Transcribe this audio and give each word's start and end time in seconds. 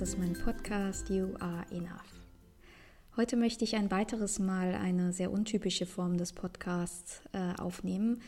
Das 0.00 0.08
ist 0.12 0.18
mein 0.18 0.32
Podcast 0.32 1.10
You 1.10 1.34
Are 1.40 1.66
Enough. 1.70 2.24
Heute 3.18 3.36
möchte 3.36 3.64
ich 3.64 3.76
ein 3.76 3.90
weiteres 3.90 4.38
Mal 4.38 4.74
eine 4.74 5.12
sehr 5.12 5.30
untypische 5.30 5.84
Form 5.84 6.16
des 6.16 6.32
Podcasts 6.32 7.20
äh, 7.32 7.60
aufnehmen, 7.60 8.22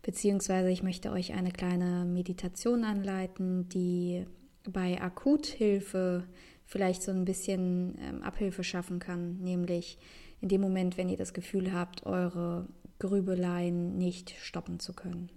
beziehungsweise 0.00 0.70
ich 0.70 0.82
möchte 0.82 1.12
euch 1.12 1.34
eine 1.34 1.50
kleine 1.50 2.06
Meditation 2.06 2.84
anleiten, 2.84 3.68
die 3.68 4.24
bei 4.66 5.02
Akuthilfe 5.02 6.24
vielleicht 6.68 7.02
so 7.02 7.10
ein 7.10 7.24
bisschen 7.24 7.96
ähm, 7.98 8.22
Abhilfe 8.22 8.62
schaffen 8.62 8.98
kann, 8.98 9.38
nämlich 9.38 9.98
in 10.40 10.48
dem 10.48 10.60
Moment, 10.60 10.98
wenn 10.98 11.08
ihr 11.08 11.16
das 11.16 11.32
Gefühl 11.32 11.72
habt, 11.72 12.04
eure 12.04 12.66
Grübeleien 12.98 13.96
nicht 13.96 14.34
stoppen 14.38 14.78
zu 14.78 14.92
können. 14.92 15.30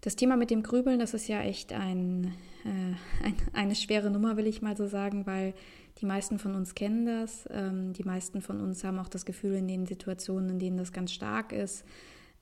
Das 0.00 0.16
Thema 0.16 0.36
mit 0.36 0.50
dem 0.50 0.64
Grübeln, 0.64 0.98
das 0.98 1.14
ist 1.14 1.28
ja 1.28 1.40
echt 1.42 1.72
ein, 1.72 2.34
äh, 2.64 3.24
ein, 3.24 3.34
eine 3.52 3.74
schwere 3.76 4.10
Nummer, 4.10 4.36
will 4.36 4.48
ich 4.48 4.62
mal 4.62 4.76
so 4.76 4.88
sagen, 4.88 5.26
weil 5.26 5.54
die 6.00 6.06
meisten 6.06 6.40
von 6.40 6.56
uns 6.56 6.74
kennen 6.74 7.06
das. 7.06 7.48
Ähm, 7.50 7.92
die 7.92 8.04
meisten 8.04 8.42
von 8.42 8.60
uns 8.60 8.82
haben 8.82 8.98
auch 8.98 9.08
das 9.08 9.26
Gefühl, 9.26 9.54
in 9.54 9.68
den 9.68 9.86
Situationen, 9.86 10.50
in 10.50 10.58
denen 10.58 10.76
das 10.76 10.92
ganz 10.92 11.12
stark 11.12 11.52
ist, 11.52 11.84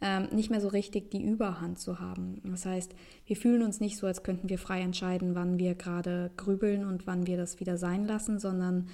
ähm, 0.01 0.29
nicht 0.33 0.51
mehr 0.51 0.61
so 0.61 0.69
richtig 0.69 1.11
die 1.11 1.23
Überhand 1.23 1.79
zu 1.79 2.01
haben. 2.01 2.41
Das 2.45 2.67
heißt, 2.67 2.95
wir 3.27 3.37
fühlen 3.37 3.63
uns 3.63 3.81
nicht 3.81 3.97
so, 3.97 4.07
als 4.07 4.23
könnten 4.23 4.49
wir 4.49 4.59
frei 4.59 4.81
entscheiden, 4.81 5.35
wann 5.35 5.59
wir 5.59 5.75
gerade 5.75 6.31
grübeln 6.37 6.85
und 6.85 7.07
wann 7.07 7.27
wir 7.27 7.37
das 7.37 7.61
wieder 7.61 7.79
sein 7.79 8.05
lassen, 8.07 8.39
sondern 8.39 8.89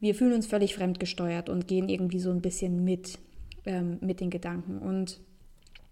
wir 0.00 0.14
fühlen 0.14 0.34
uns 0.34 0.46
völlig 0.46 0.74
fremdgesteuert 0.74 1.48
und 1.48 1.68
gehen 1.68 1.88
irgendwie 1.88 2.18
so 2.18 2.30
ein 2.30 2.42
bisschen 2.42 2.84
mit, 2.84 3.18
ähm, 3.64 3.98
mit 4.00 4.20
den 4.20 4.30
Gedanken. 4.30 4.78
Und 4.78 5.20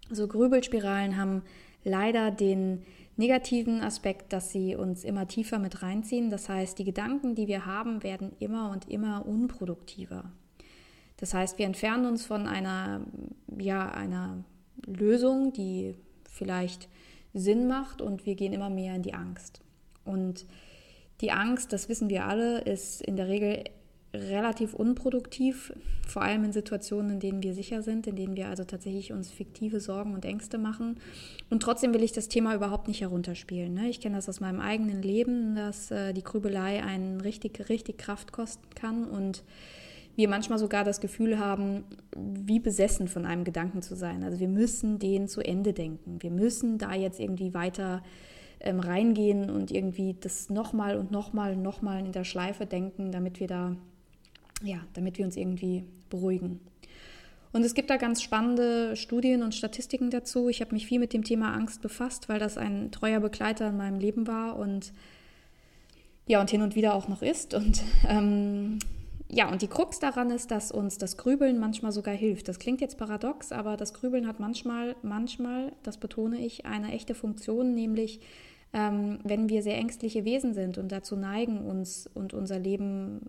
so 0.09 0.27
Grübelspiralen 0.27 1.17
haben 1.17 1.43
leider 1.83 2.29
den 2.29 2.83
negativen 3.15 3.81
Aspekt, 3.81 4.33
dass 4.33 4.51
sie 4.51 4.75
uns 4.75 5.03
immer 5.03 5.27
tiefer 5.27 5.59
mit 5.59 5.81
reinziehen. 5.81 6.29
Das 6.29 6.49
heißt, 6.49 6.77
die 6.77 6.83
Gedanken, 6.83 7.35
die 7.35 7.47
wir 7.47 7.65
haben, 7.65 8.03
werden 8.03 8.33
immer 8.39 8.71
und 8.71 8.89
immer 8.89 9.25
unproduktiver. 9.25 10.31
Das 11.21 11.33
heißt, 11.33 11.57
wir 11.57 11.65
entfernen 11.65 12.05
uns 12.05 12.25
von 12.25 12.47
einer, 12.47 13.01
ja, 13.57 13.89
einer 13.89 14.43
Lösung, 14.85 15.53
die 15.53 15.95
vielleicht 16.29 16.89
Sinn 17.33 17.67
macht 17.67 18.01
und 18.01 18.25
wir 18.25 18.35
gehen 18.35 18.51
immer 18.51 18.69
mehr 18.69 18.95
in 18.95 19.03
die 19.03 19.13
Angst. 19.13 19.61
Und 20.03 20.45
die 21.21 21.31
Angst, 21.31 21.71
das 21.71 21.87
wissen 21.87 22.09
wir 22.09 22.25
alle, 22.25 22.61
ist 22.61 23.01
in 23.01 23.15
der 23.15 23.27
Regel 23.27 23.63
relativ 24.13 24.73
unproduktiv, 24.73 25.73
vor 26.05 26.23
allem 26.23 26.43
in 26.43 26.51
Situationen, 26.51 27.11
in 27.11 27.19
denen 27.19 27.43
wir 27.43 27.53
sicher 27.53 27.81
sind, 27.81 28.07
in 28.07 28.15
denen 28.15 28.35
wir 28.35 28.49
also 28.49 28.65
tatsächlich 28.65 29.13
uns 29.13 29.31
fiktive 29.31 29.79
Sorgen 29.79 30.13
und 30.13 30.25
Ängste 30.25 30.57
machen. 30.57 30.99
Und 31.49 31.63
trotzdem 31.63 31.93
will 31.93 32.03
ich 32.03 32.11
das 32.11 32.27
Thema 32.27 32.53
überhaupt 32.55 32.87
nicht 32.87 33.01
herunterspielen. 33.01 33.73
Ne? 33.73 33.89
Ich 33.89 34.01
kenne 34.01 34.15
das 34.15 34.27
aus 34.27 34.41
meinem 34.41 34.59
eigenen 34.59 35.01
Leben, 35.01 35.55
dass 35.55 35.91
äh, 35.91 36.13
die 36.13 36.23
Grübelei 36.23 36.83
einen 36.83 37.21
richtig, 37.21 37.69
richtig 37.69 37.99
Kraft 37.99 38.33
kosten 38.33 38.67
kann 38.75 39.05
und 39.05 39.43
wir 40.15 40.29
manchmal 40.29 40.59
sogar 40.59 40.83
das 40.83 40.99
Gefühl 40.99 41.39
haben, 41.39 41.85
wie 42.15 42.59
besessen 42.59 43.07
von 43.07 43.25
einem 43.25 43.43
Gedanken 43.43 43.81
zu 43.81 43.95
sein. 43.95 44.23
Also 44.23 44.39
wir 44.39 44.47
müssen 44.47 44.99
den 44.99 45.27
zu 45.27 45.41
Ende 45.41 45.73
denken. 45.73 46.21
Wir 46.21 46.31
müssen 46.31 46.77
da 46.77 46.93
jetzt 46.93 47.19
irgendwie 47.19 47.53
weiter 47.53 48.03
ähm, 48.59 48.79
reingehen 48.79 49.49
und 49.49 49.71
irgendwie 49.71 50.15
das 50.19 50.49
nochmal 50.49 50.97
und 50.97 51.11
nochmal 51.11 51.53
und 51.53 51.61
nochmal 51.61 52.05
in 52.05 52.11
der 52.11 52.25
Schleife 52.25 52.65
denken, 52.65 53.11
damit 53.11 53.39
wir 53.39 53.47
da 53.47 53.75
ja, 54.63 54.79
damit 54.93 55.17
wir 55.17 55.25
uns 55.25 55.37
irgendwie 55.37 55.85
beruhigen. 56.09 56.59
Und 57.53 57.63
es 57.63 57.73
gibt 57.73 57.89
da 57.89 57.97
ganz 57.97 58.21
spannende 58.21 58.95
Studien 58.95 59.43
und 59.43 59.53
Statistiken 59.53 60.09
dazu. 60.09 60.47
Ich 60.47 60.61
habe 60.61 60.73
mich 60.73 60.85
viel 60.85 60.99
mit 60.99 61.11
dem 61.11 61.23
Thema 61.23 61.53
Angst 61.53 61.81
befasst, 61.81 62.29
weil 62.29 62.39
das 62.39 62.57
ein 62.57 62.91
treuer 62.91 63.19
Begleiter 63.19 63.69
in 63.69 63.77
meinem 63.77 63.99
Leben 63.99 64.27
war 64.27 64.57
und 64.57 64.93
ja, 66.27 66.39
und 66.39 66.49
hin 66.49 66.61
und 66.61 66.75
wieder 66.75 66.93
auch 66.93 67.09
noch 67.09 67.21
ist. 67.21 67.53
Und 67.53 67.83
ähm, 68.07 68.79
ja, 69.33 69.49
und 69.49 69.61
die 69.61 69.67
Krux 69.67 69.99
daran 69.99 70.29
ist, 70.29 70.51
dass 70.51 70.73
uns 70.73 70.97
das 70.97 71.15
Grübeln 71.15 71.57
manchmal 71.57 71.93
sogar 71.93 72.13
hilft. 72.13 72.49
Das 72.49 72.59
klingt 72.59 72.81
jetzt 72.81 72.97
paradox, 72.97 73.53
aber 73.53 73.77
das 73.77 73.93
Grübeln 73.93 74.27
hat 74.27 74.41
manchmal, 74.41 74.97
manchmal, 75.03 75.71
das 75.83 75.97
betone 75.97 76.45
ich, 76.45 76.65
eine 76.65 76.91
echte 76.91 77.15
Funktion, 77.15 77.73
nämlich 77.73 78.19
ähm, 78.73 79.19
wenn 79.23 79.47
wir 79.47 79.63
sehr 79.63 79.77
ängstliche 79.77 80.25
Wesen 80.25 80.53
sind 80.53 80.77
und 80.77 80.91
dazu 80.91 81.15
neigen, 81.15 81.65
uns 81.65 82.09
und 82.13 82.33
unser 82.33 82.59
Leben 82.59 83.21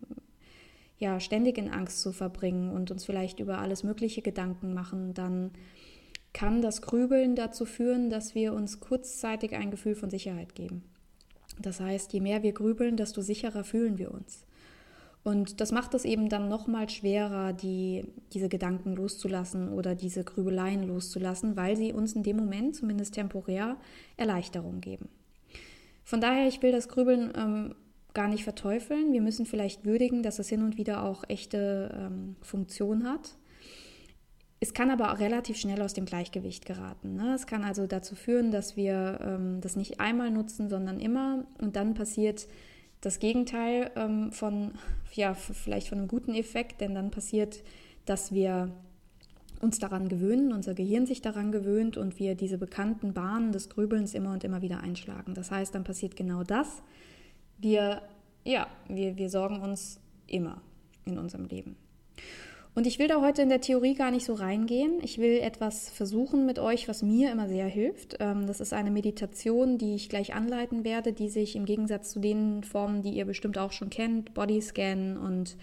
ja, 0.99 1.21
ständig 1.21 1.57
in 1.57 1.71
Angst 1.71 2.01
zu 2.01 2.13
verbringen 2.13 2.71
und 2.73 2.91
uns 2.91 3.05
vielleicht 3.05 3.39
über 3.39 3.59
alles 3.59 3.85
Mögliche 3.85 4.23
Gedanken 4.23 4.75
machen, 4.75 5.15
dann 5.15 5.53
kann 6.33 6.63
das 6.63 6.83
Grübeln 6.83 7.37
dazu 7.37 7.65
führen, 7.65 8.11
dass 8.11 8.35
wir 8.35 8.55
uns 8.55 8.81
kurzzeitig 8.81 9.55
ein 9.55 9.71
Gefühl 9.71 9.95
von 9.95 10.11
Sicherheit 10.11 10.57
geben. 10.57 10.83
Das 11.61 11.79
heißt, 11.79 12.13
je 12.13 12.21
mehr 12.21 12.43
wir 12.43 12.53
grübeln, 12.53 12.97
desto 12.97 13.21
sicherer 13.21 13.63
fühlen 13.63 13.99
wir 13.99 14.13
uns. 14.13 14.45
Und 15.25 15.61
das 15.61 15.71
macht 15.71 15.95
es 15.95 16.05
eben 16.05 16.29
dann 16.29 16.49
nochmal 16.49 16.89
schwerer, 16.89 17.53
die, 17.53 18.05
diese 18.33 18.49
Gedanken 18.49 18.97
loszulassen 18.97 19.69
oder 19.73 19.95
diese 19.95 20.25
Grübeleien 20.25 20.83
loszulassen, 20.83 21.57
weil 21.57 21.77
sie 21.77 21.93
uns 21.93 22.15
in 22.15 22.25
dem 22.25 22.37
Moment, 22.37 22.75
zumindest 22.75 23.15
temporär, 23.15 23.77
Erleichterung 24.17 24.81
geben. 24.81 25.09
Von 26.03 26.21
daher, 26.21 26.49
ich 26.49 26.61
will 26.63 26.73
das 26.73 26.89
Grübeln 26.89 27.33
ähm, 27.37 27.75
gar 28.15 28.27
nicht 28.27 28.43
verteufeln. 28.43 29.13
Wir 29.13 29.23
müssen 29.23 29.47
vielleicht 29.47 29.85
würdigen, 29.85 30.25
dass 30.25 30.41
es 30.41 30.49
hin 30.49 30.63
und 30.63 30.77
wieder 30.77 31.05
auch 31.05 31.23
echte 31.29 31.95
ähm, 31.97 32.37
Funktion 32.41 33.05
hat. 33.09 33.37
Es 34.59 34.75
kann 34.75 34.91
aber 34.91 35.13
auch 35.13 35.19
relativ 35.19 35.57
schnell 35.57 35.83
aus 35.83 35.93
dem 35.93 36.05
Gleichgewicht 36.05 36.67
geraten. 36.67 37.15
Ne? 37.15 37.35
Es 37.35 37.47
kann 37.47 37.65
also 37.65 37.87
dazu 37.87 38.15
führen, 38.15 38.51
dass 38.51 38.77
wir 38.77 39.19
ähm, 39.21 39.61
das 39.61 39.77
nicht 39.77 40.01
einmal 40.01 40.31
nutzen, 40.31 40.69
sondern 40.69 41.01
immer. 41.01 41.45
Und 41.61 41.77
dann 41.77 41.95
passiert 41.95 42.47
das 43.03 43.19
Gegenteil 43.19 43.91
ähm, 43.97 44.33
von, 44.33 44.73
ja, 45.13 45.35
vielleicht 45.35 45.89
von 45.89 45.99
einem 45.99 46.09
guten 46.09 46.35
Effekt, 46.35 46.81
denn 46.81 46.95
dann 46.95 47.11
passiert, 47.11 47.63
dass 48.07 48.33
wir 48.33 48.71
uns 49.61 49.79
daran 49.79 50.09
gewöhnen, 50.09 50.53
unser 50.53 50.75
Gehirn 50.75 51.05
sich 51.07 51.21
daran 51.21 51.53
gewöhnt 51.53 51.97
und 51.97 52.19
wir 52.19 52.35
diese 52.35 52.59
bekannten 52.59 53.13
Bahnen 53.13 53.53
des 53.53 53.69
Grübelns 53.69 54.15
immer 54.15 54.33
und 54.33 54.45
immer 54.45 54.63
wieder 54.63 54.81
einschlagen. 54.81 55.35
Das 55.35 55.51
heißt, 55.51 55.75
dann 55.75 55.85
passiert 55.85 56.17
genau 56.17 56.43
das, 56.43 56.83
wir, 57.59 58.03
ja, 58.45 58.67
wir, 58.89 59.17
wir 59.17 59.31
sorgen 59.31 59.61
uns 59.61 60.01
immer 60.27 60.61
in 61.05 61.19
unserem 61.19 61.47
Leben. 61.47 61.77
Und 62.75 62.87
ich 62.87 62.99
will 62.99 63.07
da 63.07 63.21
heute 63.21 63.43
in 63.43 63.51
der 63.51 63.61
Theorie 63.61 63.95
gar 63.95 64.11
nicht 64.11 64.25
so 64.25 64.33
reingehen. 64.33 64.99
Ich 65.03 65.19
will 65.19 65.39
etwas 65.41 65.91
versuchen 65.91 66.47
mit 66.47 66.59
euch, 66.59 66.89
was 66.89 67.03
mir 67.03 67.31
immer 67.31 67.47
sehr 67.47 67.67
hilft. 67.67 68.17
Ähm, 68.19 68.47
das 68.47 68.61
ist 68.61 68.73
eine 68.73 68.91
Meditation, 68.91 69.77
die 69.77 69.95
ich 69.95 70.09
gleich 70.09 70.35
anleiten 70.35 70.83
werde, 70.83 71.13
die 71.13 71.29
sich 71.29 71.55
im 71.55 71.67
Gegensatz 71.67 72.13
zu 72.13 72.21
den 72.21 72.65
Formen, 72.65 73.03
die 73.03 73.11
ihr 73.11 73.27
bestimmt 73.27 73.59
auch 73.59 73.73
schon 73.73 73.91
kennt, 73.91 74.33
Bodyscan 74.33 75.19
und, 75.19 75.59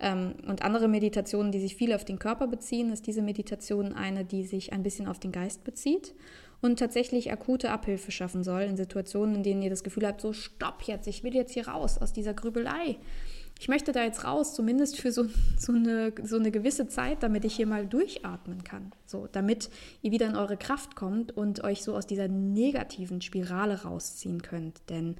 ähm, 0.00 0.34
und 0.48 0.62
andere 0.62 0.88
Meditationen, 0.88 1.52
die 1.52 1.60
sich 1.60 1.76
viel 1.76 1.92
auf 1.92 2.04
den 2.04 2.18
Körper 2.18 2.48
beziehen, 2.48 2.90
ist 2.90 3.06
diese 3.06 3.22
Meditation 3.22 3.92
eine, 3.92 4.24
die 4.24 4.42
sich 4.44 4.72
ein 4.72 4.82
bisschen 4.82 5.06
auf 5.06 5.20
den 5.20 5.30
Geist 5.30 5.62
bezieht 5.62 6.14
und 6.60 6.80
tatsächlich 6.80 7.30
akute 7.30 7.70
Abhilfe 7.70 8.10
schaffen 8.10 8.42
soll 8.42 8.62
in 8.62 8.76
Situationen, 8.76 9.36
in 9.36 9.42
denen 9.44 9.62
ihr 9.62 9.70
das 9.70 9.84
Gefühl 9.84 10.06
habt, 10.06 10.20
so 10.20 10.32
stopp 10.32 10.82
jetzt, 10.82 11.06
ich 11.06 11.22
will 11.22 11.34
jetzt 11.34 11.52
hier 11.52 11.68
raus 11.68 11.98
aus 11.98 12.12
dieser 12.12 12.34
Grübelei. 12.34 12.96
Ich 13.60 13.68
möchte 13.68 13.92
da 13.92 14.02
jetzt 14.02 14.24
raus, 14.24 14.54
zumindest 14.54 14.98
für 14.98 15.12
so, 15.12 15.26
so, 15.58 15.74
eine, 15.74 16.14
so 16.22 16.36
eine 16.36 16.50
gewisse 16.50 16.88
Zeit, 16.88 17.22
damit 17.22 17.44
ich 17.44 17.54
hier 17.54 17.66
mal 17.66 17.86
durchatmen 17.86 18.64
kann. 18.64 18.90
So, 19.04 19.28
damit 19.30 19.68
ihr 20.00 20.12
wieder 20.12 20.28
in 20.28 20.34
eure 20.34 20.56
Kraft 20.56 20.96
kommt 20.96 21.36
und 21.36 21.62
euch 21.62 21.82
so 21.82 21.94
aus 21.94 22.06
dieser 22.06 22.26
negativen 22.26 23.20
Spirale 23.20 23.82
rausziehen 23.82 24.40
könnt. 24.40 24.88
Denn 24.88 25.16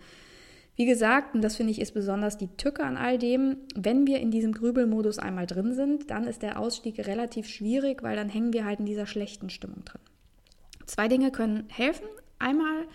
wie 0.75 0.87
gesagt, 0.87 1.35
und 1.35 1.43
das 1.43 1.57
finde 1.57 1.73
ich 1.73 1.83
ist 1.83 1.93
besonders 1.93 2.39
die 2.39 2.49
Tücke 2.57 2.83
an 2.83 2.97
all 2.97 3.19
dem, 3.19 3.59
wenn 3.75 4.07
wir 4.07 4.21
in 4.21 4.31
diesem 4.31 4.53
Grübelmodus 4.53 5.19
einmal 5.19 5.47
drin 5.47 5.75
sind, 5.75 6.11
dann 6.11 6.27
ist 6.27 6.41
der 6.41 6.59
Ausstieg 6.59 7.07
relativ 7.07 7.47
schwierig, 7.47 8.03
weil 8.03 8.17
dann 8.17 8.31
hängen 8.31 8.55
wir 8.55 8.65
halt 8.65 8.81
in 8.81 8.87
dieser 8.87 9.05
schlechten 9.05 9.51
Stimmung 9.51 9.85
drin. 9.85 10.01
Zwei 10.87 11.09
Dinge 11.09 11.31
können 11.31 11.65
helfen. 11.69 12.07
Einmal 12.39 12.87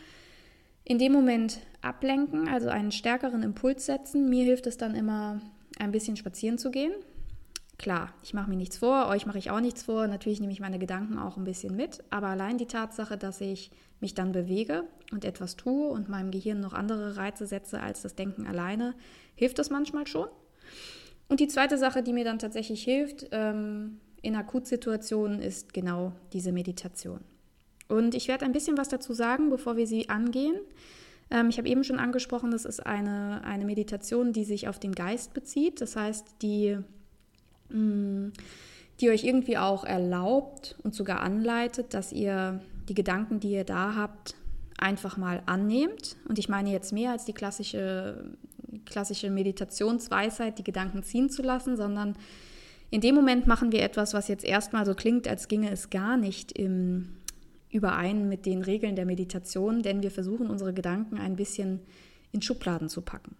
in 0.86 1.00
dem 1.00 1.12
Moment 1.12 1.60
ablenken, 1.82 2.48
also 2.48 2.70
einen 2.70 2.92
stärkeren 2.92 3.44
Impuls 3.44 3.86
setzen. 3.86 4.30
Mir 4.30 4.46
hilft 4.46 4.68
es 4.68 4.78
dann 4.78 4.96
immer, 4.96 5.42
ein 5.80 5.92
bisschen 5.92 6.16
spazieren 6.16 6.58
zu 6.58 6.72
gehen. 6.72 6.94
Klar, 7.78 8.14
ich 8.24 8.34
mache 8.34 8.50
mir 8.50 8.56
nichts 8.56 8.78
vor, 8.78 9.08
euch 9.08 9.26
mache 9.26 9.38
ich 9.38 9.52
auch 9.52 9.60
nichts 9.60 9.84
vor. 9.84 10.08
Natürlich 10.08 10.40
nehme 10.40 10.54
ich 10.54 10.62
meine 10.62 10.80
Gedanken 10.80 11.18
auch 11.18 11.36
ein 11.36 11.44
bisschen 11.44 11.76
mit. 11.76 12.04
Aber 12.10 12.28
allein 12.28 12.58
die 12.58 12.68
Tatsache, 12.68 13.18
dass 13.18 13.42
ich 13.42 13.72
mich 14.00 14.14
dann 14.14 14.32
bewege 14.32 14.86
und 15.12 15.26
etwas 15.26 15.58
tue 15.58 15.90
und 15.90 16.08
meinem 16.08 16.32
Gehirn 16.32 16.62
noch 16.62 16.74
andere 16.74 17.18
Reize 17.18 17.46
setze 17.46 17.82
als 17.82 18.02
das 18.02 18.16
Denken 18.16 18.48
alleine, 18.48 18.94
hilft 19.36 19.60
das 19.60 19.70
manchmal 19.70 20.08
schon. 20.08 20.28
Und 21.28 21.40
die 21.40 21.48
zweite 21.48 21.78
Sache, 21.78 22.04
die 22.04 22.14
mir 22.14 22.24
dann 22.24 22.40
tatsächlich 22.40 22.84
hilft 22.84 23.28
ähm, 23.32 24.00
in 24.22 24.36
Akutsituationen, 24.36 25.42
ist 25.42 25.74
genau 25.74 26.14
diese 26.32 26.52
Meditation. 26.52 27.22
Und 27.88 28.16
ich 28.16 28.28
werde 28.28 28.46
ein 28.46 28.52
bisschen 28.52 28.78
was 28.78 28.90
dazu 28.90 29.14
sagen, 29.14 29.50
bevor 29.50 29.78
wir 29.78 29.88
sie 29.88 30.10
angehen. 30.10 30.56
Ähm, 31.30 31.50
ich 31.50 31.58
habe 31.58 31.68
eben 31.68 31.84
schon 31.84 32.00
angesprochen, 32.00 32.52
das 32.52 32.66
ist 32.66 32.86
eine, 32.86 33.44
eine 33.44 33.66
Meditation, 33.66 34.34
die 34.34 34.44
sich 34.44 34.68
auf 34.68 34.80
den 34.80 34.94
Geist 34.94 35.34
bezieht. 35.34 35.82
Das 35.82 35.96
heißt, 35.96 36.26
die, 36.42 36.78
mh, 37.70 37.78
mm, 37.78 38.34
die 39.02 39.10
euch 39.10 39.24
irgendwie 39.24 39.58
auch 39.58 39.84
erlaubt 39.84 40.78
und 40.84 40.96
sogar 40.96 41.22
anleitet, 41.22 41.94
dass 41.94 42.14
ihr 42.14 42.62
die 42.88 42.94
Gedanken, 42.94 43.40
die 43.40 43.52
ihr 43.52 43.66
da 43.66 43.96
habt, 43.96 44.36
einfach 44.78 45.18
mal 45.18 45.42
annehmt. 45.46 46.16
Und 46.28 46.40
ich 46.40 46.50
meine 46.50 46.72
jetzt 46.72 46.94
mehr 46.94 47.12
als 47.12 47.26
die 47.26 47.34
klassische, 47.34 48.32
klassische 48.86 49.30
Meditationsweisheit, 49.30 50.58
die 50.60 50.64
Gedanken 50.64 51.04
ziehen 51.04 51.30
zu 51.30 51.42
lassen, 51.42 51.76
sondern 51.76 52.16
in 52.92 53.02
dem 53.02 53.16
Moment 53.16 53.48
machen 53.48 53.72
wir 53.72 53.82
etwas, 53.82 54.14
was 54.14 54.28
jetzt 54.28 54.46
erstmal 54.46 54.86
so 54.86 54.94
klingt, 54.94 55.28
als 55.28 55.48
ginge 55.48 55.72
es 55.72 55.90
gar 55.90 56.18
nicht 56.18 56.52
im, 56.58 57.10
überein 57.76 58.28
mit 58.30 58.46
den 58.46 58.62
Regeln 58.62 58.96
der 58.96 59.06
Meditation, 59.06 59.82
denn 59.82 60.02
wir 60.02 60.12
versuchen 60.12 60.50
unsere 60.50 60.74
Gedanken 60.74 61.18
ein 61.18 61.36
bisschen 61.36 61.82
in 62.32 62.42
Schubladen 62.42 62.90
zu 62.90 63.02
packen. 63.02 63.36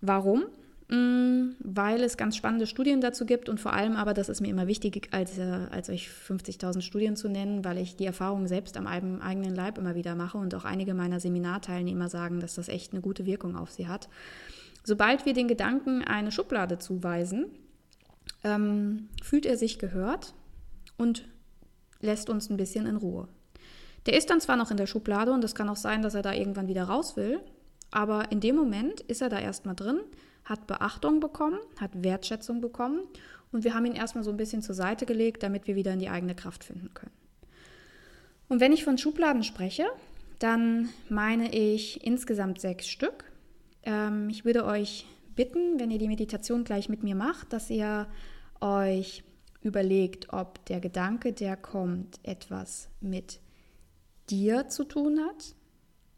Warum? 0.00 0.44
Mm, 0.88 1.54
weil 1.60 2.02
es 2.02 2.16
ganz 2.16 2.36
spannende 2.36 2.66
Studien 2.66 3.00
dazu 3.00 3.24
gibt 3.24 3.48
und 3.48 3.60
vor 3.60 3.72
allem 3.72 3.94
aber, 3.94 4.12
das 4.12 4.28
ist 4.28 4.40
mir 4.40 4.48
immer 4.48 4.66
wichtig, 4.66 5.08
als, 5.12 5.38
äh, 5.38 5.68
als 5.70 5.88
euch 5.88 6.08
50.000 6.08 6.82
Studien 6.82 7.14
zu 7.14 7.28
nennen, 7.28 7.64
weil 7.64 7.78
ich 7.78 7.94
die 7.94 8.06
Erfahrung 8.06 8.48
selbst 8.48 8.76
am 8.76 8.88
eigenen 8.88 9.54
Leib 9.54 9.78
immer 9.78 9.94
wieder 9.94 10.16
mache 10.16 10.38
und 10.38 10.52
auch 10.56 10.64
einige 10.64 10.94
meiner 10.94 11.20
Seminarteilnehmer 11.20 12.08
sagen, 12.08 12.40
dass 12.40 12.56
das 12.56 12.68
echt 12.68 12.92
eine 12.92 13.02
gute 13.02 13.24
Wirkung 13.24 13.56
auf 13.56 13.70
sie 13.70 13.86
hat. 13.86 14.08
Sobald 14.82 15.26
wir 15.26 15.32
den 15.32 15.46
Gedanken 15.46 16.02
eine 16.02 16.32
Schublade 16.32 16.78
zuweisen, 16.78 17.46
ähm, 18.42 19.08
fühlt 19.22 19.46
er 19.46 19.56
sich 19.56 19.78
gehört 19.78 20.34
und 20.96 21.24
lässt 22.00 22.30
uns 22.30 22.50
ein 22.50 22.56
bisschen 22.56 22.86
in 22.86 22.96
Ruhe. 22.96 23.28
Der 24.06 24.16
ist 24.16 24.30
dann 24.30 24.40
zwar 24.40 24.56
noch 24.56 24.70
in 24.70 24.76
der 24.76 24.86
Schublade 24.86 25.32
und 25.32 25.44
es 25.44 25.54
kann 25.54 25.68
auch 25.68 25.76
sein, 25.76 26.02
dass 26.02 26.14
er 26.14 26.22
da 26.22 26.32
irgendwann 26.32 26.68
wieder 26.68 26.84
raus 26.84 27.16
will, 27.16 27.40
aber 27.90 28.32
in 28.32 28.40
dem 28.40 28.56
Moment 28.56 29.00
ist 29.02 29.20
er 29.20 29.28
da 29.28 29.38
erstmal 29.38 29.74
drin, 29.74 30.00
hat 30.44 30.66
Beachtung 30.66 31.20
bekommen, 31.20 31.58
hat 31.78 32.02
Wertschätzung 32.02 32.60
bekommen 32.60 33.00
und 33.52 33.64
wir 33.64 33.74
haben 33.74 33.84
ihn 33.84 33.94
erstmal 33.94 34.24
so 34.24 34.30
ein 34.30 34.36
bisschen 34.36 34.62
zur 34.62 34.74
Seite 34.74 35.06
gelegt, 35.06 35.42
damit 35.42 35.66
wir 35.66 35.76
wieder 35.76 35.92
in 35.92 35.98
die 35.98 36.08
eigene 36.08 36.34
Kraft 36.34 36.64
finden 36.64 36.94
können. 36.94 37.12
Und 38.48 38.60
wenn 38.60 38.72
ich 38.72 38.84
von 38.84 38.98
Schubladen 38.98 39.44
spreche, 39.44 39.86
dann 40.38 40.88
meine 41.08 41.54
ich 41.54 42.04
insgesamt 42.04 42.60
sechs 42.60 42.88
Stück. 42.88 43.24
Ähm, 43.82 44.28
ich 44.28 44.44
würde 44.44 44.64
euch 44.64 45.06
bitten, 45.36 45.78
wenn 45.78 45.90
ihr 45.90 45.98
die 45.98 46.08
Meditation 46.08 46.64
gleich 46.64 46.88
mit 46.88 47.02
mir 47.02 47.14
macht, 47.14 47.52
dass 47.52 47.70
ihr 47.70 48.08
euch 48.60 49.22
überlegt, 49.62 50.32
ob 50.32 50.64
der 50.66 50.80
Gedanke, 50.80 51.32
der 51.32 51.56
kommt, 51.56 52.18
etwas 52.22 52.88
mit 53.00 53.40
dir 54.30 54.68
zu 54.68 54.84
tun 54.84 55.20
hat 55.20 55.54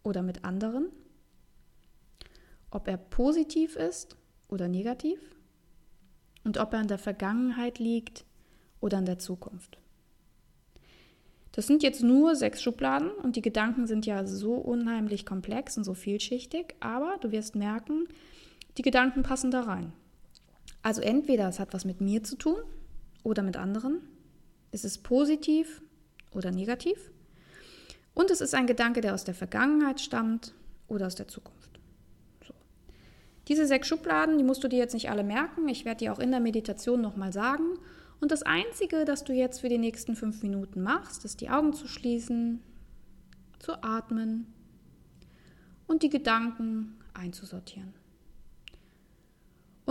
oder 0.02 0.22
mit 0.22 0.44
anderen, 0.44 0.88
ob 2.70 2.88
er 2.88 2.96
positiv 2.96 3.76
ist 3.76 4.16
oder 4.48 4.68
negativ 4.68 5.18
und 6.44 6.58
ob 6.58 6.72
er 6.72 6.80
in 6.80 6.88
der 6.88 6.98
Vergangenheit 6.98 7.78
liegt 7.78 8.24
oder 8.80 8.98
in 8.98 9.06
der 9.06 9.18
Zukunft. 9.18 9.78
Das 11.52 11.66
sind 11.66 11.82
jetzt 11.82 12.02
nur 12.02 12.34
sechs 12.34 12.62
Schubladen 12.62 13.10
und 13.10 13.36
die 13.36 13.42
Gedanken 13.42 13.86
sind 13.86 14.06
ja 14.06 14.26
so 14.26 14.54
unheimlich 14.54 15.26
komplex 15.26 15.76
und 15.76 15.84
so 15.84 15.92
vielschichtig, 15.92 16.74
aber 16.80 17.18
du 17.20 17.30
wirst 17.30 17.56
merken, 17.56 18.08
die 18.78 18.82
Gedanken 18.82 19.22
passen 19.22 19.50
da 19.50 19.60
rein. 19.60 19.92
Also 20.82 21.02
entweder 21.02 21.48
es 21.48 21.60
hat 21.60 21.74
was 21.74 21.84
mit 21.84 22.00
mir 22.00 22.22
zu 22.22 22.36
tun 22.36 22.56
oder 23.22 23.42
mit 23.42 23.56
anderen, 23.56 24.00
es 24.70 24.84
ist 24.84 25.02
positiv 25.02 25.82
oder 26.32 26.50
negativ 26.50 27.10
und 28.14 28.30
es 28.30 28.40
ist 28.40 28.54
ein 28.54 28.66
Gedanke, 28.66 29.00
der 29.00 29.14
aus 29.14 29.24
der 29.24 29.34
Vergangenheit 29.34 30.00
stammt 30.00 30.54
oder 30.88 31.06
aus 31.06 31.14
der 31.14 31.28
Zukunft. 31.28 31.80
So. 32.46 32.54
Diese 33.48 33.66
sechs 33.66 33.88
Schubladen, 33.88 34.38
die 34.38 34.44
musst 34.44 34.62
du 34.64 34.68
dir 34.68 34.78
jetzt 34.78 34.94
nicht 34.94 35.10
alle 35.10 35.24
merken. 35.24 35.68
Ich 35.68 35.84
werde 35.84 35.98
dir 35.98 36.12
auch 36.12 36.18
in 36.18 36.30
der 36.30 36.40
Meditation 36.40 37.00
nochmal 37.00 37.32
sagen. 37.32 37.78
Und 38.20 38.30
das 38.30 38.42
Einzige, 38.42 39.04
das 39.04 39.24
du 39.24 39.32
jetzt 39.32 39.60
für 39.60 39.68
die 39.68 39.78
nächsten 39.78 40.14
fünf 40.14 40.42
Minuten 40.42 40.82
machst, 40.82 41.24
ist 41.24 41.40
die 41.40 41.50
Augen 41.50 41.72
zu 41.72 41.88
schließen, 41.88 42.62
zu 43.58 43.82
atmen 43.82 44.52
und 45.86 46.02
die 46.02 46.10
Gedanken 46.10 46.98
einzusortieren. 47.14 47.94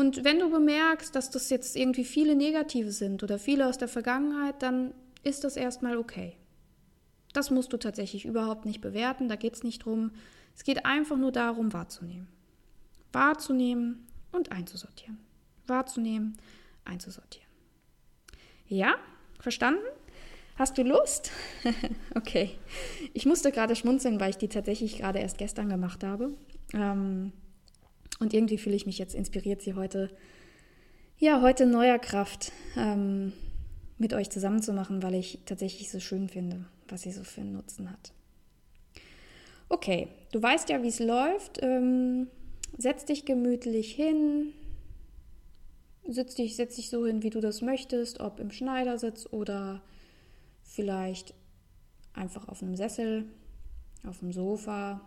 Und 0.01 0.23
wenn 0.23 0.39
du 0.39 0.49
bemerkst, 0.49 1.15
dass 1.15 1.29
das 1.29 1.51
jetzt 1.51 1.75
irgendwie 1.75 2.05
viele 2.05 2.35
negative 2.35 2.91
sind 2.91 3.21
oder 3.21 3.37
viele 3.37 3.67
aus 3.67 3.77
der 3.77 3.87
Vergangenheit, 3.87 4.63
dann 4.63 4.95
ist 5.21 5.43
das 5.43 5.57
erstmal 5.57 5.95
okay. 5.95 6.37
Das 7.33 7.51
musst 7.51 7.71
du 7.71 7.77
tatsächlich 7.77 8.25
überhaupt 8.25 8.65
nicht 8.65 8.81
bewerten, 8.81 9.29
da 9.29 9.35
geht 9.35 9.53
es 9.53 9.63
nicht 9.63 9.85
drum. 9.85 10.09
Es 10.55 10.63
geht 10.63 10.87
einfach 10.87 11.17
nur 11.17 11.31
darum, 11.31 11.71
wahrzunehmen. 11.71 12.27
Wahrzunehmen 13.13 14.07
und 14.31 14.51
einzusortieren. 14.51 15.19
Wahrzunehmen, 15.67 16.35
einzusortieren. 16.83 17.47
Ja, 18.67 18.95
verstanden? 19.39 19.85
Hast 20.55 20.79
du 20.79 20.81
Lust? 20.81 21.29
okay. 22.15 22.57
Ich 23.13 23.27
musste 23.27 23.51
gerade 23.51 23.75
schmunzeln, 23.75 24.19
weil 24.19 24.31
ich 24.31 24.37
die 24.37 24.49
tatsächlich 24.49 24.97
gerade 24.97 25.19
erst 25.19 25.37
gestern 25.37 25.69
gemacht 25.69 26.03
habe. 26.03 26.33
Ähm, 26.73 27.33
und 28.21 28.33
irgendwie 28.33 28.59
fühle 28.59 28.75
ich 28.75 28.85
mich 28.85 28.99
jetzt 28.99 29.15
inspiriert, 29.15 29.63
sie 29.63 29.73
heute, 29.73 30.09
ja, 31.17 31.41
heute 31.41 31.65
neuer 31.65 31.97
Kraft 31.97 32.51
ähm, 32.77 33.33
mit 33.97 34.13
euch 34.13 34.29
zusammenzumachen, 34.29 35.01
weil 35.01 35.15
ich 35.15 35.39
tatsächlich 35.45 35.89
so 35.89 35.99
schön 35.99 36.29
finde, 36.29 36.65
was 36.87 37.01
sie 37.01 37.11
so 37.11 37.23
für 37.23 37.41
einen 37.41 37.53
Nutzen 37.53 37.89
hat. 37.89 38.13
Okay, 39.69 40.07
du 40.31 40.41
weißt 40.41 40.69
ja, 40.69 40.83
wie 40.83 40.87
es 40.89 40.99
läuft. 40.99 41.63
Ähm, 41.63 42.27
setz 42.77 43.05
dich 43.05 43.25
gemütlich 43.25 43.93
hin. 43.93 44.53
Setz 46.07 46.35
dich, 46.35 46.55
setz 46.55 46.75
dich 46.75 46.89
so 46.89 47.07
hin, 47.07 47.23
wie 47.23 47.29
du 47.31 47.41
das 47.41 47.61
möchtest, 47.61 48.19
ob 48.19 48.39
im 48.39 48.51
Schneidersitz 48.51 49.27
oder 49.31 49.81
vielleicht 50.63 51.33
einfach 52.13 52.47
auf 52.47 52.61
einem 52.61 52.75
Sessel, 52.75 53.25
auf 54.05 54.19
dem 54.19 54.31
Sofa, 54.31 55.01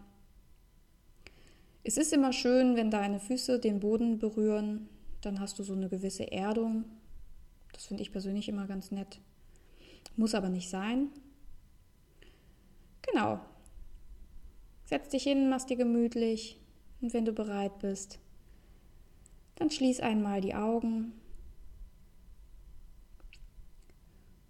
es 1.85 1.99
ist 1.99 2.15
immer 2.15 2.33
schön, 2.33 2.77
wenn 2.77 2.91
deine 2.91 3.21
Füße 3.21 3.59
den 3.61 3.79
Boden 3.79 4.19
berühren, 4.19 4.89
dann 5.21 5.39
hast 5.39 5.59
du 5.59 5.63
so 5.63 5.75
eine 5.75 5.91
gewisse 5.91 6.33
Erdung. 6.33 6.87
Das 7.73 7.87
finde 7.87 8.03
ich 8.03 8.11
persönlich 8.11 8.49
immer 8.49 8.67
ganz 8.67 8.91
nett. 8.91 9.21
Muss 10.17 10.35
aber 10.35 10.49
nicht 10.49 10.71
sein. 10.71 11.11
Genau. 13.03 13.39
Setz 14.87 15.11
dich 15.11 15.25
hin, 15.25 15.51
machst 15.51 15.69
dir 15.69 15.77
gemütlich 15.77 16.59
und 17.01 17.13
wenn 17.13 17.25
du 17.27 17.33
bereit 17.33 17.79
bist, 17.81 18.19
dann 19.57 19.71
schließ 19.71 20.01
einmal 20.01 20.41
die 20.41 20.55
Augen 20.55 21.13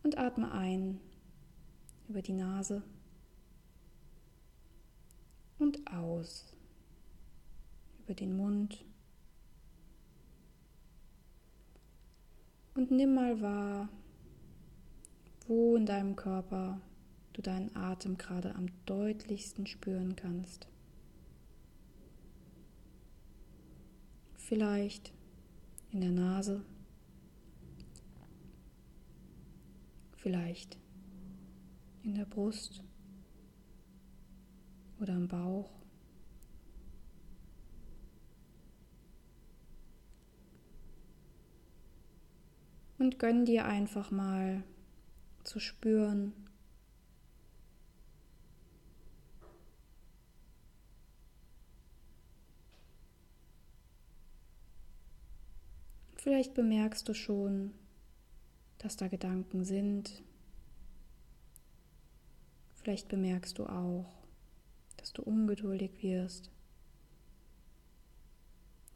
und 0.03 0.19
atme 0.19 0.53
ein 0.53 1.01
über 2.09 2.23
die 2.23 2.33
Nase 2.33 2.83
und 5.59 5.91
aus 5.91 6.54
über 8.05 8.15
den 8.15 8.37
Mund. 8.37 8.85
Und 12.75 12.91
nimm 12.91 13.15
mal 13.15 13.41
wahr, 13.41 13.89
wo 15.47 15.77
in 15.77 15.87
deinem 15.87 16.17
Körper 16.17 16.81
du 17.33 17.43
deinen 17.43 17.75
Atem 17.77 18.19
gerade 18.19 18.55
am 18.55 18.67
deutlichsten 18.87 19.67
spüren 19.67 20.17
kannst. 20.17 20.69
Vielleicht 24.37 25.13
in 25.91 26.01
der 26.01 26.11
Nase, 26.11 26.63
vielleicht 30.17 30.79
in 32.03 32.15
der 32.15 32.25
Brust 32.25 32.83
oder 35.01 35.15
im 35.15 35.29
Bauch. 35.29 35.84
Und 42.99 43.19
gönn 43.19 43.45
dir 43.45 43.65
einfach 43.65 44.11
mal 44.11 44.63
zu 45.43 45.61
spüren, 45.61 46.33
Vielleicht 56.25 56.55
bemerkst 56.55 57.07
du 57.07 57.13
schon, 57.13 57.75
dass 58.79 58.97
da 58.97 59.09
Gedanken 59.09 59.63
sind. 59.63 60.23
Vielleicht 62.73 63.09
bemerkst 63.09 63.59
du 63.59 63.67
auch, 63.67 64.25
dass 64.97 65.13
du 65.13 65.21
ungeduldig 65.21 66.03
wirst. 66.03 66.51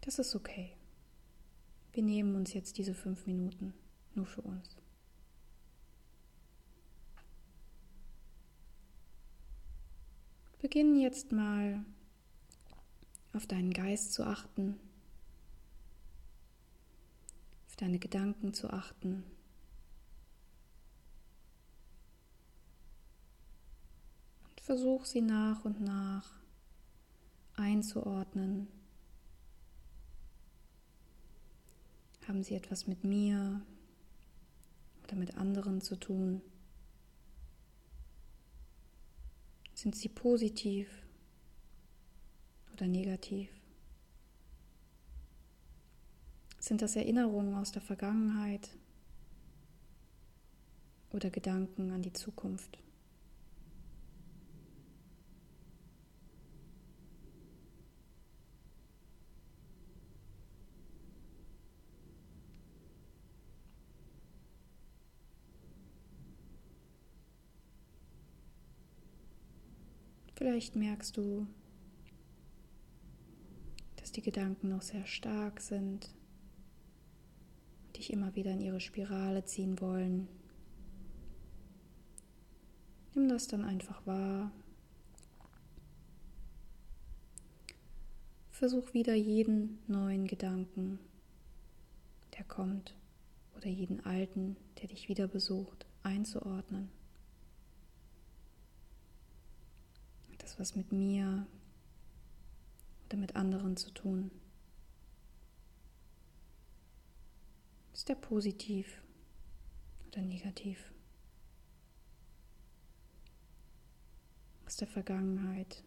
Das 0.01 0.19
ist 0.19 0.35
okay. 0.35 0.71
Wir 1.93 2.03
nehmen 2.03 2.35
uns 2.35 2.55
jetzt 2.55 2.79
diese 2.79 2.95
fünf 2.95 3.27
Minuten 3.27 3.75
nur 4.19 4.27
für 4.27 4.43
uns. 4.43 4.77
Beginnen 10.61 11.01
jetzt 11.01 11.31
mal 11.31 11.85
auf 13.33 13.47
deinen 13.47 13.73
Geist 13.73 14.13
zu 14.13 14.25
achten, 14.25 14.79
auf 17.69 17.77
deine 17.77 18.01
Gedanken 18.01 18.53
zu 18.53 18.69
achten. 18.69 19.23
Und 24.51 24.61
versuch 24.61 25.05
sie 25.05 25.21
nach 25.21 25.65
und 25.65 25.81
nach 25.81 26.29
einzuordnen. 27.55 28.67
Haben 32.27 32.43
sie 32.43 32.57
etwas 32.57 32.89
mit 32.89 33.05
mir 33.05 33.63
oder 35.09 35.17
mit 35.17 35.37
anderen 35.37 35.81
zu 35.81 35.97
tun? 35.97 36.43
Sind 39.75 39.97
sie 39.97 40.09
positiv 40.09 40.89
oder 42.73 42.87
negativ? 42.87 43.49
Sind 46.59 46.83
das 46.83 46.97
Erinnerungen 46.97 47.55
aus 47.55 47.73
der 47.73 47.81
Vergangenheit 47.81 48.69
oder 51.11 51.31
Gedanken 51.31 51.93
an 51.93 52.03
die 52.03 52.13
Zukunft? 52.13 52.79
Vielleicht 70.39 70.77
merkst 70.77 71.17
du, 71.17 71.49
dass 73.97 74.13
die 74.13 74.23
Gedanken 74.23 74.69
noch 74.69 74.83
sehr 74.83 75.05
stark 75.05 75.61
sind 75.61 76.15
und 77.85 77.97
dich 77.97 78.13
immer 78.13 78.37
wieder 78.37 78.53
in 78.53 78.61
ihre 78.61 78.79
Spirale 78.79 79.45
ziehen 79.47 79.81
wollen. 79.81 80.29
Nimm 83.17 83.29
das 83.29 83.49
dann 83.49 83.65
einfach 83.65 84.07
wahr. 84.07 84.53
Versuch 88.53 88.95
wieder 88.95 89.15
jeden 89.17 89.81
neuen 89.89 90.29
Gedanken, 90.29 91.01
der 92.39 92.45
kommt, 92.45 92.95
oder 93.57 93.67
jeden 93.67 94.07
alten, 94.07 94.57
der 94.81 94.87
dich 94.87 95.09
wieder 95.09 95.27
besucht, 95.27 95.85
einzuordnen. 96.05 96.97
Was 100.59 100.75
mit 100.75 100.91
mir 100.91 101.47
oder 103.07 103.17
mit 103.17 103.37
anderen 103.37 103.77
zu 103.77 103.91
tun? 103.93 104.31
Ist 107.93 108.09
der 108.09 108.17
positiv 108.17 109.03
oder 110.09 110.21
negativ? 110.21 110.93
Aus 114.67 114.77
der 114.77 114.89
Vergangenheit 114.89 115.85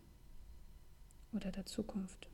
oder 1.33 1.51
der 1.51 1.65
Zukunft? 1.65 2.30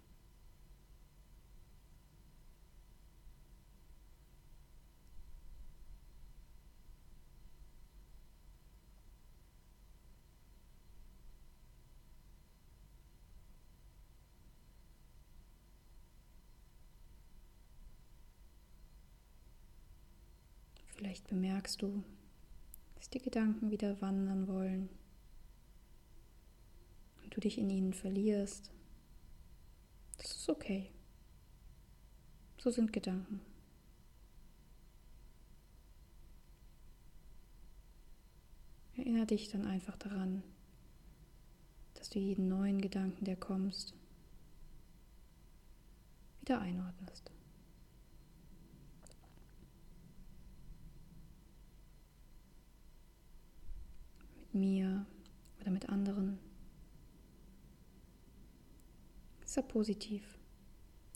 Vielleicht 21.18 21.30
bemerkst 21.30 21.82
du, 21.82 22.04
dass 22.96 23.10
die 23.10 23.18
Gedanken 23.18 23.72
wieder 23.72 24.00
wandern 24.02 24.48
wollen 24.48 24.88
und 27.24 27.36
du 27.36 27.42
dich 27.42 27.58
in 27.58 27.72
ihnen 27.72 27.94
verlierst. 27.94 28.70
Das 30.18 30.30
ist 30.30 30.48
okay. 30.48 30.92
So 32.60 32.70
sind 32.70 32.94
Gedanken. 32.94 33.42
Erinnere 38.96 39.26
dich 39.26 39.50
dann 39.50 39.66
einfach 39.66 39.98
daran, 39.98 40.44
dass 41.96 42.12
du 42.12 42.20
jeden 42.20 42.48
neuen 42.48 42.80
Gedanken, 42.80 43.26
der 43.26 43.38
kommst, 43.38 43.96
wieder 46.42 46.62
einordnest. 46.62 47.32
Mir 54.60 55.06
oder 55.62 55.72
mit 55.72 55.90
anderen. 55.90 56.40
Ist 59.44 59.58
er 59.58 59.64
positiv 59.64 60.38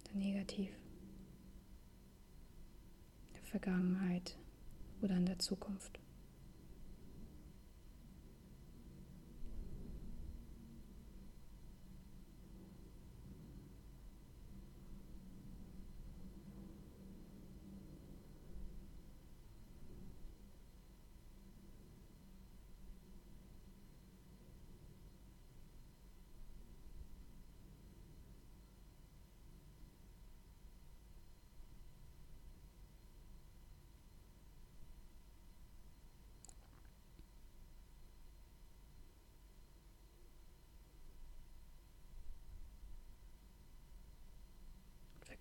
oder 0.05 0.15
negativ? 0.15 0.69
In 3.27 3.33
der 3.33 3.43
Vergangenheit 3.43 4.38
oder 5.01 5.17
in 5.17 5.25
der 5.25 5.39
Zukunft? 5.39 6.00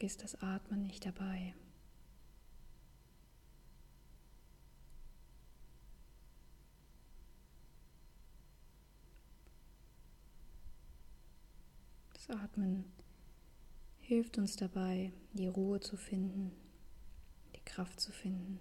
Vergiss 0.00 0.16
das 0.16 0.40
Atmen 0.40 0.86
nicht 0.86 1.04
dabei. 1.04 1.52
Das 12.14 12.30
Atmen 12.30 12.86
hilft 13.98 14.38
uns 14.38 14.56
dabei, 14.56 15.12
die 15.34 15.48
Ruhe 15.48 15.80
zu 15.80 15.98
finden, 15.98 16.50
die 17.54 17.64
Kraft 17.66 18.00
zu 18.00 18.10
finden. 18.10 18.58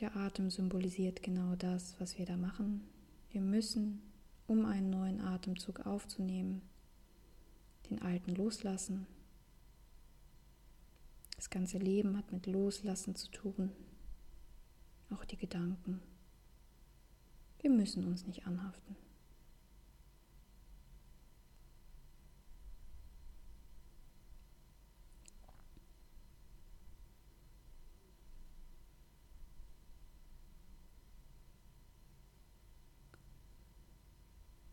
Der 0.00 0.16
Atem 0.16 0.48
symbolisiert 0.48 1.22
genau 1.22 1.54
das, 1.56 2.00
was 2.00 2.16
wir 2.16 2.24
da 2.24 2.38
machen. 2.38 2.88
Wir 3.28 3.42
müssen, 3.42 4.00
um 4.46 4.64
einen 4.64 4.88
neuen 4.88 5.20
Atemzug 5.20 5.84
aufzunehmen, 5.84 6.62
den 7.92 8.02
alten 8.02 8.34
loslassen. 8.34 9.06
Das 11.36 11.50
ganze 11.50 11.78
Leben 11.78 12.16
hat 12.16 12.32
mit 12.32 12.46
Loslassen 12.46 13.14
zu 13.14 13.30
tun, 13.30 13.70
auch 15.10 15.24
die 15.24 15.36
Gedanken. 15.36 16.00
Wir 17.60 17.70
müssen 17.70 18.06
uns 18.06 18.26
nicht 18.26 18.46
anhaften. 18.46 18.96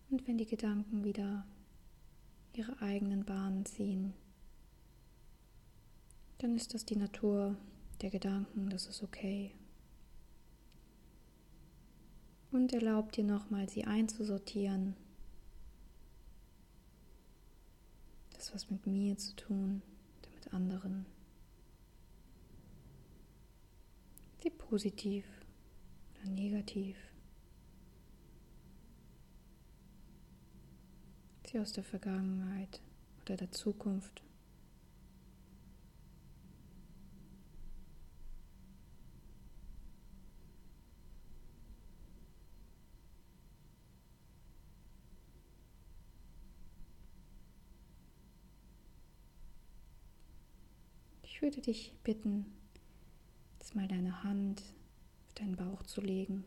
Und 0.09 0.27
wenn 0.27 0.37
die 0.37 0.47
Gedanken 0.47 1.03
wieder 1.03 1.45
ihre 2.59 2.81
eigenen 2.81 3.23
Bahnen 3.23 3.65
ziehen, 3.65 4.13
dann 6.39 6.55
ist 6.55 6.73
das 6.73 6.83
die 6.83 6.97
Natur 6.97 7.55
der 8.01 8.09
Gedanken, 8.09 8.69
das 8.69 8.85
ist 8.85 9.01
okay. 9.01 9.55
Und 12.51 12.73
erlaubt 12.73 13.15
dir 13.15 13.23
nochmal, 13.23 13.69
sie 13.69 13.85
einzusortieren. 13.85 14.95
Das 18.33 18.53
was 18.53 18.69
mit 18.69 18.85
mir 18.87 19.17
zu 19.17 19.35
tun, 19.35 19.81
oder 20.21 20.31
mit 20.35 20.53
anderen. 20.53 21.05
Sie 24.43 24.49
positiv 24.49 25.25
oder 26.15 26.29
negativ. 26.31 26.97
Sie 31.49 31.59
aus 31.59 31.73
der 31.73 31.83
Vergangenheit 31.83 32.79
oder 33.21 33.35
der 33.35 33.51
Zukunft. 33.51 34.21
Ich 51.23 51.41
würde 51.41 51.61
dich 51.61 51.93
bitten, 52.03 52.45
jetzt 53.57 53.73
mal 53.73 53.87
deine 53.87 54.23
Hand 54.23 54.61
auf 55.25 55.33
deinen 55.33 55.55
Bauch 55.55 55.81
zu 55.83 56.01
legen. 56.01 56.43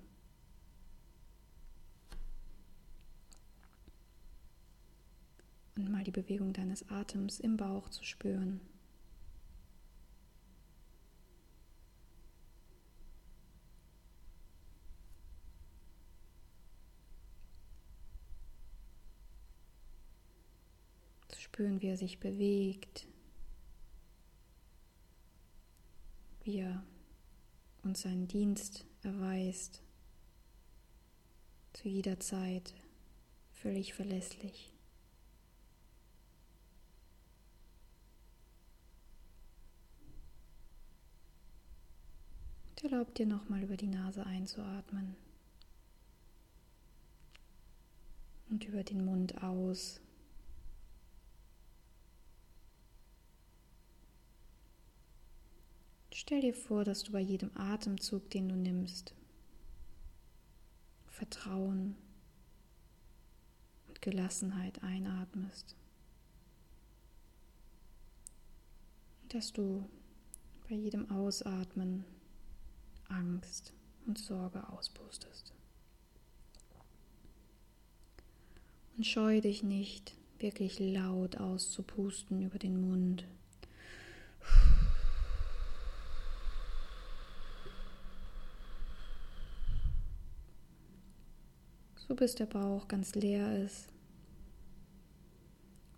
Und 5.83 5.91
mal 5.91 6.05
die 6.05 6.13
Bewegung 6.13 6.53
deines 6.53 6.89
Atems 6.91 7.41
im 7.41 7.57
Bauch 7.57 7.89
zu 7.89 8.05
spüren. 8.05 8.61
Zu 21.27 21.41
spüren, 21.41 21.83
wie 21.83 21.89
er 21.89 21.97
sich 21.97 22.21
bewegt. 22.21 23.09
wie 26.45 26.59
er 26.59 26.83
uns 27.85 28.03
seinen 28.03 28.27
Dienst 28.27 28.85
erweist, 29.03 29.81
zu 31.73 31.89
jeder 31.89 32.19
Zeit 32.21 32.75
völlig 33.53 33.95
verlässlich. 33.95 34.72
Und 42.83 42.91
erlaubt 42.91 43.19
dir 43.19 43.27
nochmal 43.27 43.63
über 43.63 43.77
die 43.77 43.87
Nase 43.87 44.27
einzuatmen 44.27 45.15
und 48.51 48.65
über 48.65 48.83
den 48.83 49.05
Mund 49.05 49.41
aus. 49.41 50.01
Stell 56.13 56.41
dir 56.41 56.55
vor, 56.55 56.85
dass 56.85 57.05
du 57.05 57.13
bei 57.13 57.21
jedem 57.21 57.57
Atemzug, 57.57 58.29
den 58.31 58.49
du 58.49 58.57
nimmst, 58.57 59.15
Vertrauen 61.07 61.95
und 63.87 64.03
Gelassenheit 64.03 64.83
einatmest. 64.83 65.77
Dass 69.29 69.53
du 69.53 69.89
bei 70.69 70.75
jedem 70.75 71.09
Ausatmen 71.13 72.05
Angst 73.13 73.73
und 74.07 74.19
Sorge 74.19 74.69
auspustest. 74.69 75.53
Und 78.97 79.07
scheue 79.07 79.41
dich 79.41 79.63
nicht, 79.63 80.15
wirklich 80.39 80.79
laut 80.79 81.39
auszupusten 81.39 82.43
über 82.43 82.59
den 82.59 82.81
Mund. 82.81 83.25
so 92.13 92.17
bis 92.17 92.35
der 92.35 92.45
Bauch 92.45 92.89
ganz 92.89 93.15
leer 93.15 93.65
ist. 93.65 93.89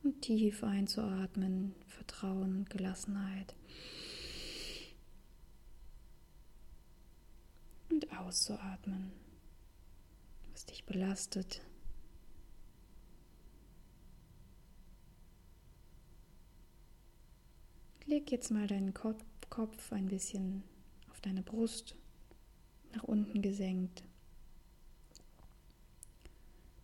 Und 0.04 0.22
tief 0.22 0.62
einzuatmen, 0.62 1.74
Vertrauen, 1.88 2.66
Gelassenheit. 2.68 3.56
Und 7.94 8.10
auszuatmen, 8.18 9.12
was 10.50 10.66
dich 10.66 10.84
belastet. 10.84 11.62
Leg 18.04 18.32
jetzt 18.32 18.50
mal 18.50 18.66
deinen 18.66 18.94
Kopf 18.94 19.92
ein 19.92 20.08
bisschen 20.08 20.64
auf 21.08 21.20
deine 21.20 21.44
Brust, 21.44 21.94
nach 22.92 23.04
unten 23.04 23.42
gesenkt. 23.42 24.02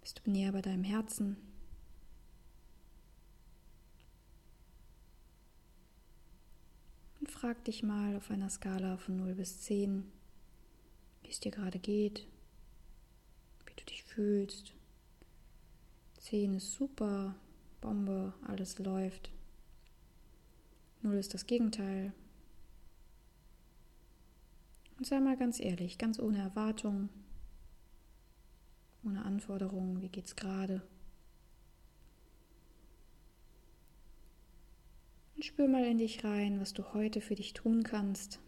Bist 0.03 0.23
du 0.25 0.31
näher 0.31 0.53
bei 0.53 0.63
deinem 0.63 0.85
Herzen? 0.85 1.37
Und 7.19 7.29
frag 7.29 7.65
dich 7.65 7.83
mal 7.83 8.15
auf 8.15 8.31
einer 8.31 8.49
Skala 8.49 8.97
von 8.97 9.17
0 9.17 9.35
bis 9.35 9.63
10, 9.63 10.20
wie 11.31 11.33
es 11.33 11.39
dir 11.39 11.53
gerade 11.53 11.79
geht, 11.79 12.27
wie 13.65 13.75
du 13.77 13.85
dich 13.85 14.03
fühlst. 14.03 14.75
10 16.19 16.55
ist 16.55 16.73
super, 16.73 17.37
Bombe, 17.81 18.35
alles 18.49 18.81
läuft. 18.81 19.31
0 21.03 21.15
ist 21.15 21.33
das 21.33 21.47
Gegenteil. 21.47 22.13
Und 24.99 25.07
sei 25.07 25.21
mal 25.21 25.37
ganz 25.37 25.61
ehrlich, 25.61 25.99
ganz 25.99 26.19
ohne 26.19 26.39
Erwartung 26.39 27.11
ohne 29.05 29.25
Anforderungen, 29.25 30.03
wie 30.03 30.09
geht's 30.09 30.35
gerade. 30.35 30.83
Und 35.37 35.45
spür 35.45 35.69
mal 35.69 35.85
in 35.85 35.99
dich 35.99 36.25
rein, 36.25 36.61
was 36.61 36.73
du 36.73 36.93
heute 36.93 37.21
für 37.21 37.37
dich 37.37 37.53
tun 37.55 37.85
kannst, 37.85 38.41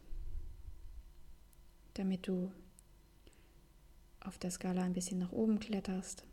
damit 1.95 2.27
du 2.27 2.51
auf 4.25 4.39
der 4.39 4.51
Skala 4.51 4.83
ein 4.83 4.93
bisschen 4.93 5.19
nach 5.19 5.33
oben 5.33 5.59
kletterst. 5.61 6.25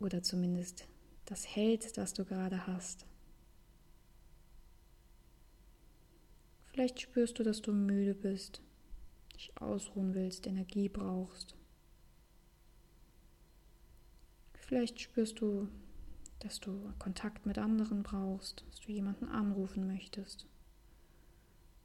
Oder 0.00 0.22
zumindest 0.22 0.86
das 1.24 1.46
hältst, 1.46 1.98
was 1.98 2.14
du 2.14 2.24
gerade 2.24 2.66
hast. 2.66 3.06
Vielleicht 6.66 7.00
spürst 7.00 7.38
du, 7.38 7.42
dass 7.42 7.60
du 7.60 7.72
müde 7.72 8.14
bist 8.14 8.62
dich 9.38 9.56
ausruhen 9.60 10.14
willst, 10.14 10.46
Energie 10.46 10.88
brauchst. 10.88 11.54
Vielleicht 14.54 15.00
spürst 15.00 15.40
du, 15.40 15.68
dass 16.40 16.60
du 16.60 16.92
Kontakt 16.98 17.46
mit 17.46 17.56
anderen 17.56 18.02
brauchst, 18.02 18.64
dass 18.68 18.80
du 18.80 18.92
jemanden 18.92 19.28
anrufen 19.28 19.86
möchtest 19.86 20.46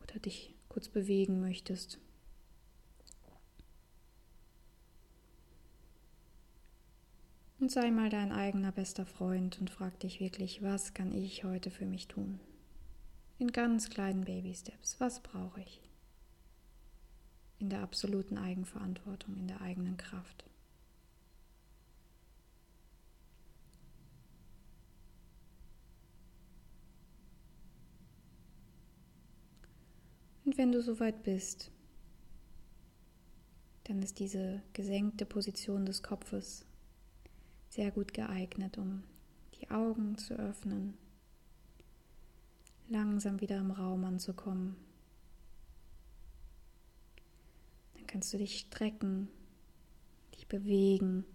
oder 0.01 0.19
dich 0.19 0.53
kurz 0.67 0.89
bewegen 0.89 1.39
möchtest. 1.39 1.99
Und 7.63 7.71
sei 7.71 7.91
mal 7.91 8.09
dein 8.09 8.33
eigener 8.33 8.73
bester 8.73 9.05
Freund 9.05 9.57
und 9.61 9.69
frag 9.69 9.97
dich 10.01 10.19
wirklich, 10.19 10.61
was 10.61 10.93
kann 10.93 11.13
ich 11.13 11.45
heute 11.45 11.71
für 11.71 11.85
mich 11.85 12.09
tun? 12.09 12.41
In 13.39 13.53
ganz 13.53 13.89
kleinen 13.89 14.25
Baby-Steps, 14.25 14.99
was 14.99 15.23
brauche 15.23 15.61
ich? 15.61 15.81
in 17.59 17.69
der 17.69 17.79
absoluten 17.79 18.37
Eigenverantwortung, 18.37 19.37
in 19.37 19.47
der 19.47 19.61
eigenen 19.61 19.95
Kraft. 19.95 20.43
Und 30.43 30.57
wenn 30.57 30.73
du 30.73 30.81
soweit 30.81 31.23
bist, 31.23 31.71
dann 33.85 34.01
ist 34.03 34.19
diese 34.19 34.61
gesenkte 34.73 35.25
Position 35.25 35.85
des 35.85 36.03
Kopfes 36.03 36.65
sehr 37.73 37.91
gut 37.91 38.13
geeignet, 38.13 38.77
um 38.77 39.03
die 39.59 39.69
Augen 39.69 40.17
zu 40.17 40.33
öffnen, 40.35 40.97
langsam 42.89 43.41
wieder 43.41 43.57
im 43.57 43.71
Raum 43.71 44.03
anzukommen 44.03 44.75
kannst 48.13 48.31
du 48.31 48.37
dich 48.37 48.59
strecken, 48.59 49.27
dich 50.35 50.47
bewegen 50.47 51.25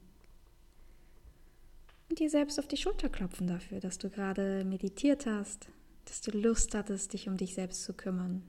und 2.09 2.21
dir 2.21 2.31
selbst 2.31 2.61
auf 2.61 2.69
die 2.69 2.77
Schulter 2.77 3.09
klopfen 3.09 3.49
dafür, 3.49 3.81
dass 3.81 3.99
du 3.99 4.09
gerade 4.09 4.65
meditiert 4.65 5.27
hast, 5.27 5.71
dass 6.05 6.21
du 6.21 6.31
Lust 6.31 6.77
hattest, 6.77 7.15
dich 7.15 7.29
um 7.29 7.37
dich 7.37 7.55
selbst 7.55 7.83
zu 7.83 7.95
kümmern. 7.95 8.45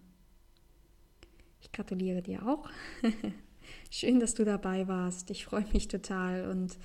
Ich 1.59 1.71
gratuliere 1.71 2.21
dir 2.21 2.47
auch. 2.47 2.69
Schön, 3.89 4.19
dass 4.19 4.35
du 4.35 4.45
dabei 4.45 4.87
warst. 4.87 5.31
Ich 5.31 5.45
freue 5.45 5.65
mich 5.73 5.87
total. 5.87 6.51
Und 6.51 6.77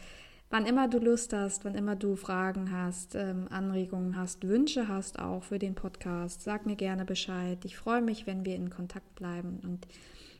wann 0.51 0.67
immer 0.67 0.89
du 0.89 0.99
Lust 0.99 1.33
hast, 1.33 1.65
wann 1.65 1.75
immer 1.75 1.97
du 1.97 2.17
Fragen 2.17 2.71
hast, 2.71 3.15
ähm, 3.15 3.47
Anregungen 3.51 4.17
hast, 4.17 4.47
Wünsche 4.47 4.89
hast 4.89 5.19
auch 5.19 5.43
für 5.43 5.59
den 5.59 5.75
Podcast, 5.75 6.43
sag 6.43 6.67
mir 6.67 6.77
gerne 6.77 7.05
Bescheid. 7.05 7.59
Ich 7.65 7.77
freue 7.77 8.03
mich, 8.03 8.27
wenn 8.27 8.45
wir 8.45 8.57
in 8.57 8.71
Kontakt 8.71 9.15
bleiben. 9.15 9.61
Und 9.63 9.87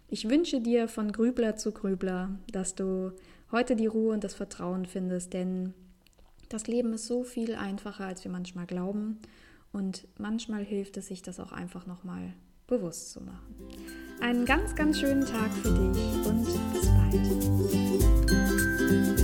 ich 0.09 0.29
wünsche 0.29 0.61
dir 0.61 0.89
von 0.89 1.13
Grübler 1.13 1.57
zu 1.57 1.73
Grübler, 1.73 2.31
dass 2.53 2.75
du 2.75 3.13
heute 3.51 3.77
die 3.77 3.87
Ruhe 3.87 4.13
und 4.13 4.25
das 4.25 4.35
Vertrauen 4.35 4.87
findest, 4.87 5.33
denn 5.33 5.75
das 6.49 6.67
Leben 6.67 6.93
ist 6.93 7.07
so 7.07 7.25
viel 7.25 7.55
einfacher, 7.55 8.05
als 8.05 8.23
wir 8.25 8.31
manchmal 8.31 8.67
glauben. 8.67 9.19
Und 9.73 10.07
manchmal 10.19 10.63
hilft 10.63 10.97
es 10.97 11.09
sich, 11.09 11.23
das 11.23 11.41
auch 11.41 11.51
einfach 11.51 11.87
nochmal 11.87 12.33
bewusst 12.67 13.11
zu 13.11 13.21
machen. 13.21 13.57
Einen 14.21 14.45
ganz, 14.45 14.75
ganz 14.75 15.01
schönen 15.01 15.25
Tag 15.27 15.53
für 15.53 15.73
dich 15.73 16.27
und 16.27 16.45
bis 16.73 16.87
bald. 19.11 19.24